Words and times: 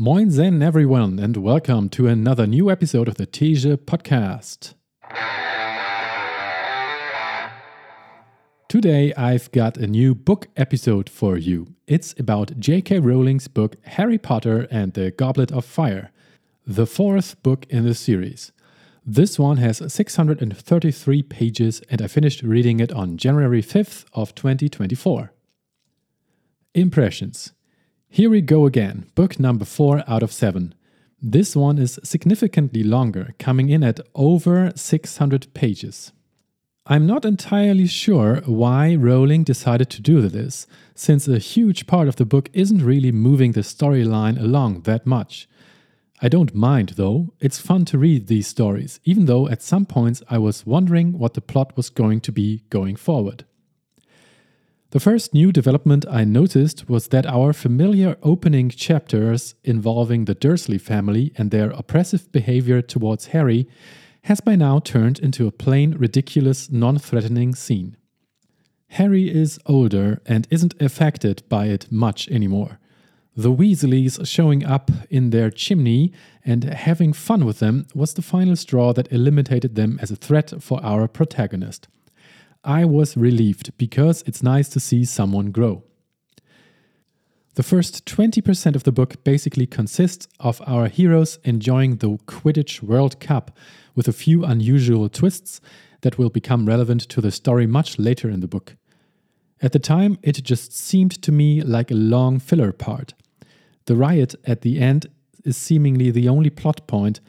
Moin 0.00 0.30
Zen, 0.30 0.62
everyone, 0.62 1.18
and 1.18 1.36
welcome 1.38 1.88
to 1.88 2.06
another 2.06 2.46
new 2.46 2.70
episode 2.70 3.08
of 3.08 3.16
the 3.16 3.26
Teja 3.26 3.76
podcast. 3.76 4.74
Today, 8.68 9.12
I've 9.14 9.50
got 9.50 9.76
a 9.76 9.88
new 9.88 10.14
book 10.14 10.46
episode 10.56 11.10
for 11.10 11.36
you. 11.36 11.74
It's 11.88 12.14
about 12.16 12.60
J.K. 12.60 13.00
Rowling's 13.00 13.48
book 13.48 13.74
Harry 13.82 14.18
Potter 14.18 14.68
and 14.70 14.92
the 14.92 15.10
Goblet 15.10 15.50
of 15.50 15.64
Fire, 15.64 16.12
the 16.64 16.86
fourth 16.86 17.42
book 17.42 17.66
in 17.68 17.82
the 17.82 17.92
series. 17.92 18.52
This 19.04 19.36
one 19.36 19.56
has 19.56 19.82
633 19.92 21.22
pages, 21.24 21.82
and 21.90 22.00
I 22.00 22.06
finished 22.06 22.44
reading 22.44 22.78
it 22.78 22.92
on 22.92 23.16
January 23.16 23.62
5th 23.62 24.04
of 24.12 24.32
2024. 24.36 25.32
Impressions 26.76 27.52
here 28.10 28.30
we 28.30 28.40
go 28.40 28.64
again, 28.64 29.06
book 29.14 29.38
number 29.38 29.64
4 29.64 30.02
out 30.08 30.22
of 30.22 30.32
7. 30.32 30.74
This 31.20 31.54
one 31.54 31.78
is 31.78 32.00
significantly 32.02 32.82
longer, 32.82 33.34
coming 33.38 33.68
in 33.68 33.84
at 33.84 34.00
over 34.14 34.72
600 34.74 35.52
pages. 35.52 36.12
I'm 36.86 37.06
not 37.06 37.26
entirely 37.26 37.86
sure 37.86 38.36
why 38.46 38.94
Rowling 38.94 39.44
decided 39.44 39.90
to 39.90 40.00
do 40.00 40.26
this, 40.26 40.66
since 40.94 41.28
a 41.28 41.38
huge 41.38 41.86
part 41.86 42.08
of 42.08 42.16
the 42.16 42.24
book 42.24 42.48
isn't 42.54 42.82
really 42.82 43.12
moving 43.12 43.52
the 43.52 43.60
storyline 43.60 44.40
along 44.40 44.82
that 44.82 45.06
much. 45.06 45.46
I 46.22 46.28
don't 46.28 46.54
mind 46.54 46.94
though, 46.96 47.34
it's 47.40 47.60
fun 47.60 47.84
to 47.86 47.98
read 47.98 48.26
these 48.26 48.46
stories, 48.46 49.00
even 49.04 49.26
though 49.26 49.48
at 49.48 49.62
some 49.62 49.84
points 49.84 50.22
I 50.30 50.38
was 50.38 50.64
wondering 50.64 51.18
what 51.18 51.34
the 51.34 51.42
plot 51.42 51.76
was 51.76 51.90
going 51.90 52.22
to 52.22 52.32
be 52.32 52.64
going 52.70 52.96
forward. 52.96 53.44
The 54.90 55.00
first 55.00 55.34
new 55.34 55.52
development 55.52 56.06
I 56.08 56.24
noticed 56.24 56.88
was 56.88 57.08
that 57.08 57.26
our 57.26 57.52
familiar 57.52 58.16
opening 58.22 58.70
chapters 58.70 59.54
involving 59.62 60.24
the 60.24 60.34
Dursley 60.34 60.78
family 60.78 61.30
and 61.36 61.50
their 61.50 61.68
oppressive 61.72 62.32
behavior 62.32 62.80
towards 62.80 63.26
Harry 63.26 63.68
has 64.22 64.40
by 64.40 64.56
now 64.56 64.78
turned 64.78 65.18
into 65.18 65.46
a 65.46 65.52
plain, 65.52 65.92
ridiculous, 65.98 66.70
non 66.70 66.96
threatening 66.96 67.54
scene. 67.54 67.98
Harry 68.92 69.28
is 69.28 69.58
older 69.66 70.22
and 70.24 70.48
isn't 70.50 70.80
affected 70.80 71.42
by 71.50 71.66
it 71.66 71.92
much 71.92 72.26
anymore. 72.28 72.78
The 73.36 73.52
Weasleys 73.52 74.26
showing 74.26 74.64
up 74.64 74.90
in 75.10 75.28
their 75.28 75.50
chimney 75.50 76.14
and 76.46 76.64
having 76.64 77.12
fun 77.12 77.44
with 77.44 77.58
them 77.58 77.86
was 77.94 78.14
the 78.14 78.22
final 78.22 78.56
straw 78.56 78.94
that 78.94 79.12
eliminated 79.12 79.74
them 79.74 79.98
as 80.00 80.10
a 80.10 80.16
threat 80.16 80.54
for 80.62 80.82
our 80.82 81.06
protagonist. 81.08 81.88
I 82.64 82.84
was 82.84 83.16
relieved 83.16 83.76
because 83.78 84.22
it's 84.26 84.42
nice 84.42 84.68
to 84.70 84.80
see 84.80 85.04
someone 85.04 85.50
grow. 85.50 85.84
The 87.54 87.62
first 87.62 88.04
20% 88.06 88.76
of 88.76 88.84
the 88.84 88.92
book 88.92 89.24
basically 89.24 89.66
consists 89.66 90.28
of 90.38 90.62
our 90.66 90.86
heroes 90.86 91.38
enjoying 91.44 91.96
the 91.96 92.18
Quidditch 92.26 92.82
World 92.82 93.18
Cup 93.18 93.56
with 93.94 94.06
a 94.06 94.12
few 94.12 94.44
unusual 94.44 95.08
twists 95.08 95.60
that 96.02 96.18
will 96.18 96.30
become 96.30 96.66
relevant 96.66 97.02
to 97.08 97.20
the 97.20 97.32
story 97.32 97.66
much 97.66 97.98
later 97.98 98.30
in 98.30 98.40
the 98.40 98.46
book. 98.46 98.76
At 99.60 99.72
the 99.72 99.80
time, 99.80 100.18
it 100.22 100.42
just 100.44 100.72
seemed 100.72 101.20
to 101.22 101.32
me 101.32 101.60
like 101.62 101.90
a 101.90 101.94
long 101.94 102.38
filler 102.38 102.72
part. 102.72 103.14
The 103.86 103.96
riot 103.96 104.36
at 104.44 104.60
the 104.60 104.78
end 104.78 105.06
is 105.44 105.56
seemingly 105.56 106.12
the 106.12 106.28
only 106.28 106.50
plot 106.50 106.86
point 106.86 107.20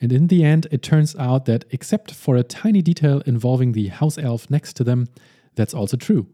and 0.00 0.12
in 0.12 0.28
the 0.28 0.44
end, 0.44 0.66
it 0.70 0.82
turns 0.82 1.16
out 1.16 1.46
that 1.46 1.64
except 1.70 2.14
for 2.14 2.36
a 2.36 2.42
tiny 2.42 2.82
detail 2.82 3.22
involving 3.26 3.72
the 3.72 3.88
house 3.88 4.18
elf 4.18 4.48
next 4.48 4.74
to 4.74 4.84
them, 4.84 5.08
that's 5.54 5.74
also 5.74 5.96
true. 5.96 6.28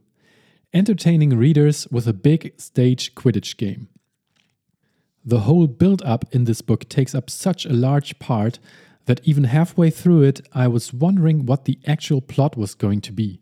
Entertaining 0.72 1.30
readers 1.30 1.86
with 1.90 2.06
a 2.06 2.12
big 2.12 2.52
stage 2.60 3.14
Quidditch 3.14 3.56
game. 3.56 3.88
The 5.24 5.40
whole 5.40 5.66
build 5.66 6.02
up 6.02 6.26
in 6.32 6.44
this 6.44 6.60
book 6.60 6.88
takes 6.88 7.14
up 7.14 7.30
such 7.30 7.64
a 7.64 7.72
large 7.72 8.18
part 8.18 8.58
that 9.06 9.20
even 9.24 9.44
halfway 9.44 9.90
through 9.90 10.22
it, 10.22 10.46
I 10.52 10.68
was 10.68 10.92
wondering 10.92 11.46
what 11.46 11.64
the 11.64 11.78
actual 11.86 12.20
plot 12.20 12.56
was 12.56 12.74
going 12.74 13.00
to 13.02 13.12
be. 13.12 13.40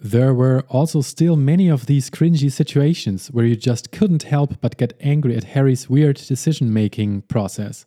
There 0.00 0.32
were 0.32 0.64
also 0.68 1.00
still 1.00 1.34
many 1.34 1.68
of 1.68 1.86
these 1.86 2.08
cringy 2.08 2.52
situations 2.52 3.28
where 3.28 3.44
you 3.44 3.56
just 3.56 3.90
couldn't 3.90 4.22
help 4.22 4.60
but 4.60 4.76
get 4.76 4.96
angry 5.00 5.36
at 5.36 5.44
Harry's 5.44 5.90
weird 5.90 6.16
decision 6.16 6.72
making 6.72 7.22
process. 7.22 7.84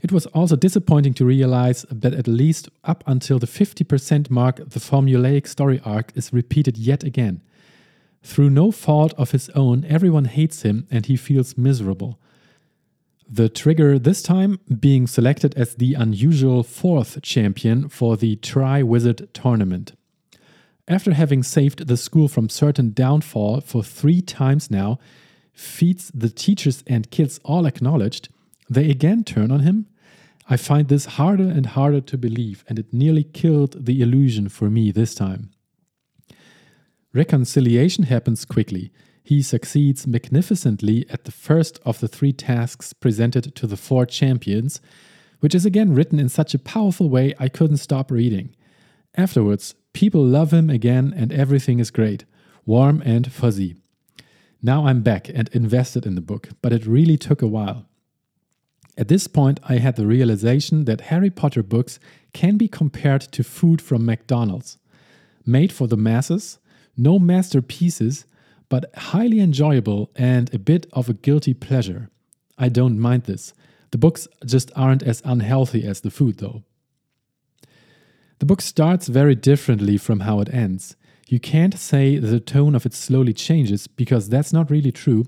It 0.00 0.12
was 0.12 0.26
also 0.26 0.56
disappointing 0.56 1.14
to 1.14 1.24
realize 1.24 1.86
that 1.90 2.14
at 2.14 2.28
least 2.28 2.68
up 2.84 3.02
until 3.06 3.38
the 3.38 3.46
50% 3.46 4.30
mark, 4.30 4.56
the 4.56 4.80
formulaic 4.80 5.46
story 5.46 5.80
arc 5.84 6.12
is 6.14 6.32
repeated 6.32 6.76
yet 6.76 7.02
again. 7.02 7.40
Through 8.22 8.50
no 8.50 8.70
fault 8.70 9.14
of 9.16 9.30
his 9.30 9.48
own, 9.50 9.84
everyone 9.84 10.26
hates 10.26 10.62
him 10.62 10.86
and 10.90 11.06
he 11.06 11.16
feels 11.16 11.56
miserable. 11.56 12.18
The 13.28 13.48
trigger 13.48 13.98
this 13.98 14.22
time 14.22 14.60
being 14.78 15.06
selected 15.06 15.54
as 15.54 15.74
the 15.74 15.94
unusual 15.94 16.62
fourth 16.62 17.22
champion 17.22 17.88
for 17.88 18.16
the 18.16 18.36
Triwizard 18.36 19.28
tournament. 19.32 19.92
After 20.86 21.14
having 21.14 21.42
saved 21.42 21.88
the 21.88 21.96
school 21.96 22.28
from 22.28 22.48
certain 22.48 22.92
downfall 22.92 23.62
for 23.62 23.82
three 23.82 24.20
times 24.20 24.70
now, 24.70 24.98
feats 25.52 26.12
the 26.14 26.28
teachers 26.28 26.84
and 26.86 27.10
kids 27.10 27.40
all 27.44 27.66
acknowledged, 27.66 28.28
they 28.68 28.90
again 28.90 29.24
turn 29.24 29.50
on 29.50 29.60
him? 29.60 29.86
I 30.48 30.56
find 30.56 30.88
this 30.88 31.06
harder 31.06 31.48
and 31.48 31.66
harder 31.66 32.00
to 32.02 32.18
believe, 32.18 32.64
and 32.68 32.78
it 32.78 32.92
nearly 32.92 33.24
killed 33.24 33.84
the 33.86 34.00
illusion 34.00 34.48
for 34.48 34.70
me 34.70 34.92
this 34.92 35.14
time. 35.14 35.50
Reconciliation 37.12 38.04
happens 38.04 38.44
quickly. 38.44 38.92
He 39.24 39.42
succeeds 39.42 40.06
magnificently 40.06 41.04
at 41.10 41.24
the 41.24 41.32
first 41.32 41.80
of 41.84 41.98
the 41.98 42.06
three 42.06 42.32
tasks 42.32 42.92
presented 42.92 43.56
to 43.56 43.66
the 43.66 43.76
four 43.76 44.06
champions, 44.06 44.80
which 45.40 45.54
is 45.54 45.66
again 45.66 45.94
written 45.94 46.20
in 46.20 46.28
such 46.28 46.54
a 46.54 46.60
powerful 46.60 47.08
way 47.08 47.34
I 47.38 47.48
couldn't 47.48 47.78
stop 47.78 48.10
reading. 48.10 48.54
Afterwards, 49.16 49.74
people 49.92 50.24
love 50.24 50.52
him 50.52 50.70
again 50.70 51.12
and 51.16 51.32
everything 51.32 51.80
is 51.80 51.90
great, 51.90 52.24
warm 52.64 53.02
and 53.04 53.32
fuzzy. 53.32 53.74
Now 54.62 54.86
I'm 54.86 55.02
back 55.02 55.28
and 55.28 55.48
invested 55.48 56.06
in 56.06 56.14
the 56.14 56.20
book, 56.20 56.50
but 56.62 56.72
it 56.72 56.86
really 56.86 57.16
took 57.16 57.42
a 57.42 57.48
while. 57.48 57.86
At 58.96 59.08
this 59.08 59.26
point, 59.26 59.60
I 59.64 59.76
had 59.76 59.96
the 59.96 60.06
realization 60.06 60.86
that 60.86 61.02
Harry 61.12 61.30
Potter 61.30 61.62
books 61.62 61.98
can 62.32 62.56
be 62.56 62.68
compared 62.68 63.20
to 63.20 63.44
food 63.44 63.82
from 63.82 64.06
McDonald's. 64.06 64.78
Made 65.44 65.72
for 65.72 65.86
the 65.86 65.96
masses, 65.96 66.58
no 66.96 67.18
masterpieces, 67.18 68.24
but 68.68 68.90
highly 68.96 69.40
enjoyable 69.40 70.10
and 70.16 70.52
a 70.54 70.58
bit 70.58 70.86
of 70.92 71.08
a 71.08 71.14
guilty 71.14 71.54
pleasure. 71.54 72.10
I 72.58 72.68
don't 72.68 72.98
mind 72.98 73.24
this. 73.24 73.52
The 73.90 73.98
books 73.98 74.26
just 74.44 74.72
aren't 74.74 75.02
as 75.02 75.22
unhealthy 75.24 75.86
as 75.86 76.00
the 76.00 76.10
food, 76.10 76.38
though. 76.38 76.64
The 78.38 78.46
book 78.46 78.60
starts 78.60 79.08
very 79.08 79.34
differently 79.34 79.96
from 79.98 80.20
how 80.20 80.40
it 80.40 80.52
ends. 80.52 80.96
You 81.28 81.40
can't 81.40 81.78
say 81.78 82.18
the 82.18 82.40
tone 82.40 82.74
of 82.74 82.86
it 82.86 82.94
slowly 82.94 83.32
changes 83.32 83.86
because 83.86 84.28
that's 84.28 84.52
not 84.52 84.70
really 84.70 84.92
true, 84.92 85.26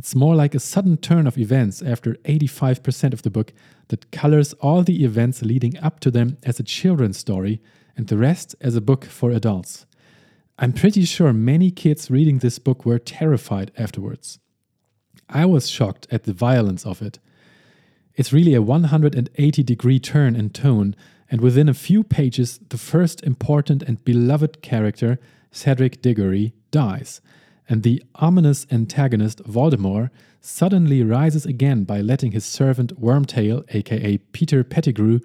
it's 0.00 0.14
more 0.14 0.34
like 0.34 0.54
a 0.54 0.60
sudden 0.60 0.96
turn 0.96 1.26
of 1.26 1.36
events 1.36 1.82
after 1.82 2.14
85% 2.24 3.12
of 3.12 3.20
the 3.20 3.28
book 3.28 3.52
that 3.88 4.10
colors 4.10 4.54
all 4.54 4.82
the 4.82 5.04
events 5.04 5.42
leading 5.42 5.76
up 5.76 6.00
to 6.00 6.10
them 6.10 6.38
as 6.42 6.58
a 6.58 6.62
children's 6.62 7.18
story 7.18 7.60
and 7.98 8.06
the 8.06 8.16
rest 8.16 8.56
as 8.62 8.74
a 8.74 8.80
book 8.80 9.04
for 9.04 9.30
adults. 9.30 9.84
I'm 10.58 10.72
pretty 10.72 11.04
sure 11.04 11.34
many 11.34 11.70
kids 11.70 12.10
reading 12.10 12.38
this 12.38 12.58
book 12.58 12.86
were 12.86 12.98
terrified 12.98 13.72
afterwards. 13.76 14.38
I 15.28 15.44
was 15.44 15.68
shocked 15.68 16.06
at 16.10 16.24
the 16.24 16.32
violence 16.32 16.86
of 16.86 17.02
it. 17.02 17.18
It's 18.14 18.32
really 18.32 18.54
a 18.54 18.62
180 18.62 19.62
degree 19.62 20.00
turn 20.00 20.34
in 20.34 20.48
tone, 20.48 20.96
and 21.30 21.42
within 21.42 21.68
a 21.68 21.74
few 21.74 22.04
pages, 22.04 22.58
the 22.70 22.78
first 22.78 23.22
important 23.22 23.82
and 23.82 24.02
beloved 24.02 24.62
character, 24.62 25.18
Cedric 25.52 26.00
Diggory, 26.00 26.54
dies 26.70 27.20
and 27.70 27.84
the 27.84 28.02
ominous 28.16 28.66
antagonist 28.72 29.38
Voldemort 29.44 30.10
suddenly 30.40 31.04
rises 31.04 31.46
again 31.46 31.84
by 31.84 32.00
letting 32.00 32.32
his 32.32 32.44
servant 32.44 33.00
Wormtail, 33.00 33.64
aka 33.72 34.18
Peter 34.32 34.64
Pettigrew, 34.64 35.20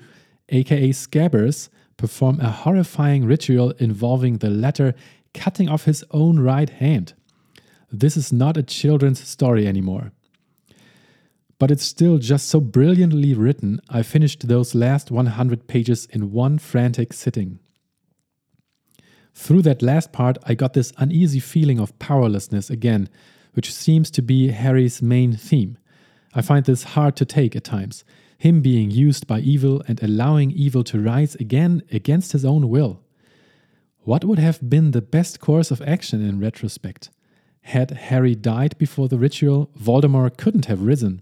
aka 0.49 0.89
Scabbers, 0.89 1.69
perform 1.97 2.39
a 2.39 2.51
horrifying 2.51 3.25
ritual 3.25 3.71
involving 3.79 4.37
the 4.37 4.49
latter 4.51 4.93
cutting 5.33 5.67
off 5.67 5.85
his 5.85 6.03
own 6.11 6.39
right 6.39 6.69
hand. 6.69 7.13
This 7.91 8.15
is 8.15 8.31
not 8.31 8.57
a 8.57 8.63
children's 8.63 9.27
story 9.27 9.67
anymore. 9.67 10.11
But 11.57 11.71
it's 11.71 11.85
still 11.85 12.19
just 12.19 12.47
so 12.47 12.59
brilliantly 12.59 13.33
written, 13.33 13.81
I 13.89 14.03
finished 14.03 14.47
those 14.47 14.75
last 14.75 15.09
100 15.09 15.67
pages 15.67 16.05
in 16.11 16.31
one 16.31 16.59
frantic 16.59 17.11
sitting. 17.11 17.59
Through 19.35 19.63
that 19.63 19.81
last 19.81 20.13
part, 20.13 20.37
I 20.45 20.55
got 20.55 20.73
this 20.73 20.93
uneasy 20.97 21.41
feeling 21.41 21.77
of 21.77 21.97
powerlessness 21.99 22.69
again, 22.69 23.09
which 23.53 23.71
seems 23.71 24.09
to 24.11 24.21
be 24.21 24.47
Harry's 24.47 25.01
main 25.01 25.33
theme. 25.35 25.77
I 26.33 26.41
find 26.41 26.65
this 26.65 26.83
hard 26.95 27.15
to 27.17 27.25
take 27.25 27.55
at 27.55 27.65
times, 27.65 28.05
him 28.37 28.61
being 28.61 28.89
used 28.89 29.27
by 29.27 29.41
evil 29.41 29.83
and 29.87 30.01
allowing 30.01 30.51
evil 30.51 30.83
to 30.85 31.01
rise 31.01 31.35
again 31.35 31.83
against 31.91 32.31
his 32.31 32.45
own 32.45 32.69
will. 32.69 33.01
What 33.99 34.23
would 34.23 34.39
have 34.39 34.69
been 34.69 34.91
the 34.91 35.01
best 35.01 35.39
course 35.39 35.69
of 35.69 35.81
action 35.81 36.25
in 36.25 36.39
retrospect? 36.39 37.09
Had 37.61 37.91
Harry 37.91 38.35
died 38.35 38.77
before 38.77 39.09
the 39.09 39.17
ritual, 39.17 39.69
Voldemort 39.77 40.37
couldn't 40.37 40.65
have 40.65 40.81
risen. 40.81 41.21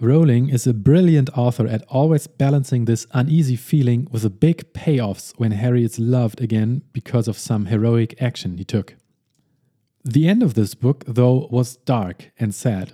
Rowling 0.00 0.48
is 0.48 0.64
a 0.64 0.74
brilliant 0.74 1.28
author 1.36 1.66
at 1.66 1.82
always 1.88 2.28
balancing 2.28 2.84
this 2.84 3.08
uneasy 3.10 3.56
feeling 3.56 4.06
with 4.12 4.22
the 4.22 4.30
big 4.30 4.72
payoffs 4.72 5.32
when 5.38 5.50
Harry 5.50 5.82
is 5.82 5.98
loved 5.98 6.40
again 6.40 6.82
because 6.92 7.26
of 7.26 7.36
some 7.36 7.66
heroic 7.66 8.14
action 8.22 8.58
he 8.58 8.64
took. 8.64 8.94
The 10.04 10.28
end 10.28 10.44
of 10.44 10.54
this 10.54 10.76
book, 10.76 11.02
though, 11.08 11.48
was 11.50 11.78
dark 11.78 12.30
and 12.38 12.54
sad. 12.54 12.92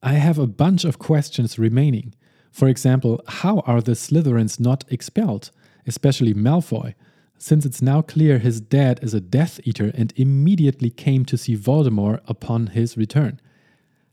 I 0.00 0.12
have 0.12 0.38
a 0.38 0.46
bunch 0.46 0.84
of 0.84 1.00
questions 1.00 1.58
remaining. 1.58 2.14
For 2.52 2.68
example, 2.68 3.20
how 3.26 3.58
are 3.66 3.80
the 3.80 3.96
Slytherins 3.96 4.60
not 4.60 4.84
expelled, 4.92 5.50
especially 5.88 6.34
Malfoy, 6.34 6.94
since 7.36 7.66
it's 7.66 7.82
now 7.82 8.00
clear 8.00 8.38
his 8.38 8.60
dad 8.60 9.00
is 9.02 9.12
a 9.12 9.20
Death 9.20 9.58
Eater 9.64 9.90
and 9.96 10.12
immediately 10.14 10.90
came 10.90 11.24
to 11.24 11.36
see 11.36 11.56
Voldemort 11.56 12.20
upon 12.28 12.68
his 12.68 12.96
return? 12.96 13.40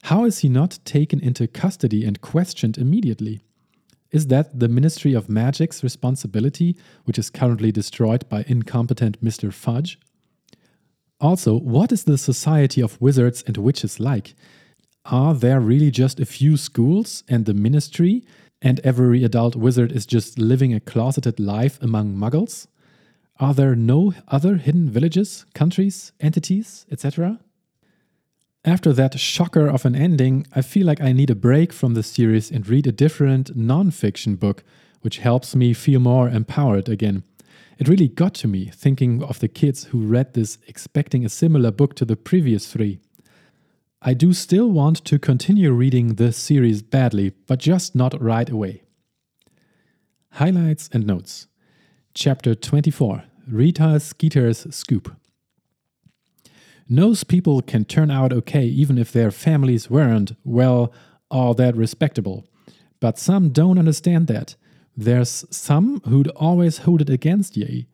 How 0.08 0.24
is 0.24 0.40
he 0.40 0.48
not 0.48 0.80
taken 0.86 1.20
into 1.20 1.50
custody 1.50 2.06
and 2.06 2.22
questioned 2.22 2.78
immediately? 2.78 3.42
Is 4.10 4.28
that 4.28 4.58
the 4.58 4.70
Ministry 4.70 5.14
of 5.14 5.28
Magic's 5.28 5.84
responsibility, 5.84 6.78
which 7.04 7.20
is 7.20 7.30
currently 7.30 7.74
destroyed 7.74 8.24
by 8.30 8.46
incompetent 8.48 9.22
Mr. 9.22 9.52
Fudge? 9.52 10.00
Also, 11.20 11.58
what 11.58 11.92
is 11.92 12.06
the 12.06 12.18
Society 12.18 12.80
of 12.80 13.02
Wizards 13.02 13.44
and 13.46 13.58
Witches 13.58 14.00
like? 14.00 14.34
Are 15.04 15.34
there 15.34 15.60
really 15.60 15.92
just 15.92 16.22
a 16.22 16.26
few 16.26 16.56
schools 16.56 17.26
and 17.28 17.46
the 17.46 17.54
ministry, 17.54 18.24
and 18.62 18.80
every 18.86 19.26
adult 19.26 19.58
wizard 19.58 19.92
is 19.92 20.06
just 20.06 20.40
living 20.40 20.74
a 20.74 20.80
closeted 20.80 21.38
life 21.38 21.78
among 21.82 22.16
muggles? 22.16 22.68
Are 23.42 23.54
there 23.54 23.76
no 23.76 24.14
other 24.30 24.56
hidden 24.56 24.90
villages, 24.90 25.46
countries, 25.54 26.14
entities, 26.22 26.86
etc.? 26.90 27.42
After 28.68 28.92
that 28.92 29.18
shocker 29.18 29.66
of 29.70 29.86
an 29.86 29.96
ending, 29.96 30.46
I 30.54 30.62
feel 30.62 30.86
like 30.86 31.00
I 31.00 31.14
need 31.14 31.30
a 31.30 31.36
break 31.36 31.72
from 31.72 31.94
the 31.94 32.04
series 32.04 32.52
and 32.52 32.68
read 32.68 32.86
a 32.86 32.92
different 32.92 33.56
non 33.56 33.92
fiction 33.92 34.36
book, 34.36 34.62
which 35.00 35.20
helps 35.20 35.56
me 35.56 35.72
feel 35.72 36.02
more 36.02 36.28
empowered 36.28 36.90
again. 36.90 37.24
It 37.78 37.88
really 37.88 38.10
got 38.10 38.34
to 38.34 38.48
me 38.50 38.66
thinking 38.66 39.24
of 39.24 39.40
the 39.40 39.48
kids 39.48 39.86
who 39.86 40.06
read 40.06 40.34
this 40.34 40.58
expecting 40.68 41.24
a 41.24 41.30
similar 41.30 41.72
book 41.72 41.96
to 41.96 42.04
the 42.04 42.18
previous 42.18 42.70
three. 42.70 43.00
I 44.02 44.14
do 44.14 44.34
still 44.34 44.70
want 44.70 45.06
to 45.06 45.18
continue 45.18 45.72
reading 45.72 46.16
the 46.16 46.34
series 46.34 46.82
badly, 46.82 47.32
but 47.48 47.60
just 47.60 47.96
not 47.96 48.22
right 48.22 48.50
away. 48.50 48.82
Highlights 50.32 50.90
and 50.92 51.08
Notes 51.08 51.48
Chapter 52.14 52.54
24 52.54 53.24
Rita 53.48 53.98
Skeeter's 54.02 54.76
Scoop 54.76 55.16
knows 56.90 57.24
people 57.24 57.62
can 57.62 57.86
turn 57.86 58.12
out 58.12 58.34
okay 58.34 58.66
even 58.66 58.98
if 58.98 59.12
their 59.12 59.32
families 59.32 59.90
weren't, 59.90 60.34
well, 60.44 60.94
all 61.30 61.54
that 61.56 61.76
respectable. 61.76 62.46
But 63.00 63.20
some 63.20 63.50
don't 63.50 63.78
understand 63.78 64.28
that. 64.28 64.56
There's 64.96 65.46
some 65.52 66.02
who'd 66.02 66.30
always 66.30 66.80
hold 66.80 67.02
it 67.02 67.10
against 67.10 67.56
ye. 67.56 67.88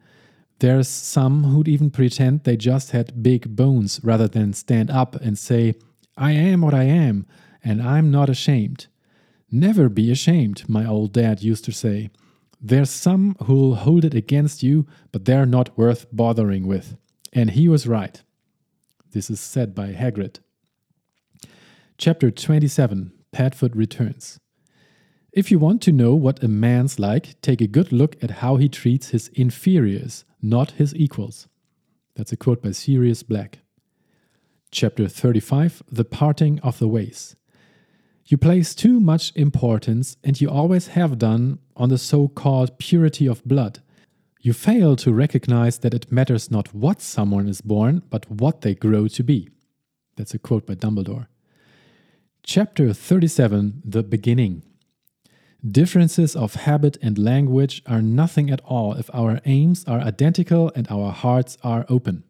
There's 0.59 0.87
some 0.87 1.43
who'd 1.43 1.67
even 1.67 1.91
pretend 1.91 2.43
they 2.43 2.55
just 2.55 2.91
had 2.91 3.21
big 3.21 3.55
bones 3.55 3.99
rather 4.03 4.27
than 4.27 4.53
stand 4.53 4.89
up 4.89 5.15
and 5.15 5.37
say, 5.37 5.75
I 6.15 6.31
am 6.31 6.61
what 6.61 6.73
I 6.73 6.83
am, 6.83 7.25
and 7.63 7.81
I'm 7.81 8.11
not 8.11 8.29
ashamed. 8.29 8.87
Never 9.51 9.89
be 9.89 10.09
ashamed, 10.11 10.69
my 10.69 10.85
old 10.85 11.11
dad 11.11 11.43
used 11.43 11.65
to 11.65 11.71
say. 11.71 12.09
There's 12.61 12.89
some 12.89 13.35
who'll 13.43 13.75
hold 13.75 14.05
it 14.05 14.13
against 14.13 14.63
you, 14.63 14.87
but 15.11 15.25
they're 15.25 15.45
not 15.45 15.77
worth 15.77 16.05
bothering 16.13 16.65
with. 16.65 16.95
And 17.33 17.51
he 17.51 17.67
was 17.67 17.85
right. 17.85 18.21
This 19.13 19.29
is 19.29 19.39
said 19.39 19.75
by 19.75 19.93
Hagrid. 19.93 20.39
Chapter 21.99 22.31
27 22.31 23.11
Padfoot 23.31 23.75
Returns. 23.75 24.39
If 25.31 25.51
you 25.51 25.59
want 25.59 25.83
to 25.83 25.91
know 25.91 26.15
what 26.15 26.43
a 26.43 26.47
man's 26.47 26.97
like, 26.97 27.39
take 27.41 27.61
a 27.61 27.67
good 27.67 27.91
look 27.91 28.15
at 28.23 28.41
how 28.41 28.55
he 28.55 28.67
treats 28.67 29.09
his 29.09 29.27
inferiors, 29.29 30.25
not 30.41 30.71
his 30.71 30.95
equals. 30.95 31.47
That's 32.15 32.31
a 32.31 32.37
quote 32.37 32.63
by 32.63 32.71
Sirius 32.71 33.21
Black. 33.21 33.59
Chapter 34.71 35.07
35 35.07 35.83
The 35.91 36.05
Parting 36.05 36.59
of 36.61 36.79
the 36.79 36.87
Ways. 36.87 37.35
You 38.25 38.37
place 38.37 38.73
too 38.73 38.99
much 38.99 39.31
importance, 39.35 40.17
and 40.23 40.41
you 40.41 40.49
always 40.49 40.87
have 40.87 41.19
done, 41.19 41.59
on 41.75 41.89
the 41.89 41.99
so 41.99 42.27
called 42.27 42.79
purity 42.79 43.27
of 43.27 43.45
blood 43.45 43.79
you 44.43 44.51
fail 44.51 44.97
to 44.97 45.13
recognize 45.13 45.77
that 45.79 45.93
it 45.93 46.11
matters 46.11 46.51
not 46.51 46.73
what 46.73 47.01
someone 47.01 47.47
is 47.47 47.61
born, 47.61 48.03
but 48.09 48.29
what 48.29 48.59
they 48.59 48.75
grow 48.75 49.07
to 49.07 49.23
be. 49.23 49.49
That's 50.17 50.33
a 50.33 50.37
quote 50.37 50.67
by 50.67 50.75
Dumbledore. 50.75 51.27
Chapter 52.43 52.91
37 52.91 53.81
The 53.85 54.03
Beginning. 54.03 54.63
Differences 55.65 56.35
of 56.35 56.55
habit 56.55 56.97
and 57.01 57.17
language 57.17 57.81
are 57.87 58.01
nothing 58.01 58.49
at 58.49 58.59
all 58.65 58.95
if 58.95 59.09
our 59.13 59.39
aims 59.45 59.85
are 59.85 60.01
identical 60.01 60.73
and 60.75 60.91
our 60.91 61.13
hearts 61.13 61.57
are 61.63 61.85
open. 61.87 62.25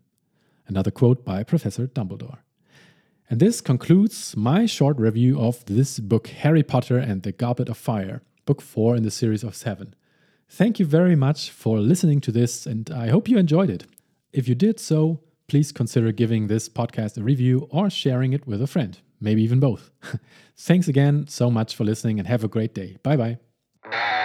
Another 0.67 0.91
quote 0.91 1.25
by 1.25 1.43
Professor 1.43 1.87
Dumbledore. 1.87 2.37
And 3.27 3.39
this 3.39 3.59
concludes 3.59 4.37
my 4.37 4.67
short 4.67 4.99
review 4.99 5.41
of 5.41 5.65
this 5.65 5.99
book, 5.99 6.27
Harry 6.27 6.61
Potter 6.61 6.99
and 6.99 7.23
the 7.23 7.31
Goblet 7.31 7.69
of 7.69 7.77
Fire, 7.77 8.21
book 8.45 8.61
4 8.61 8.97
in 8.97 9.01
the 9.01 9.09
series 9.09 9.43
of 9.43 9.55
7. 9.55 9.95
Thank 10.55 10.77
you 10.77 10.85
very 10.85 11.15
much 11.15 11.49
for 11.49 11.79
listening 11.79 12.21
to 12.21 12.31
this, 12.31 12.67
and 12.67 12.91
I 12.91 13.07
hope 13.07 13.27
you 13.27 13.39
enjoyed 13.39 13.71
it. 13.71 13.87
If 14.31 14.47
you 14.47 14.53
did 14.53 14.79
so, 14.79 15.19
please 15.47 15.71
consider 15.71 16.11
giving 16.11 16.45
this 16.45 16.69
podcast 16.69 17.17
a 17.17 17.23
review 17.23 17.67
or 17.71 17.89
sharing 17.89 18.33
it 18.33 18.45
with 18.45 18.61
a 18.61 18.67
friend, 18.67 18.99
maybe 19.19 19.41
even 19.41 19.59
both. 19.59 19.89
Thanks 20.55 20.87
again 20.87 21.25
so 21.27 21.49
much 21.49 21.75
for 21.75 21.85
listening 21.85 22.19
and 22.19 22.27
have 22.27 22.43
a 22.43 22.47
great 22.47 22.75
day. 22.75 22.97
Bye 23.01 23.17
bye. 23.17 24.19